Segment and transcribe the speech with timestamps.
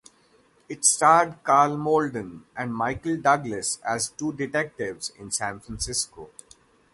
[0.67, 6.31] It starred Karl Malden and Michael Douglas as two detectives in San Francisco.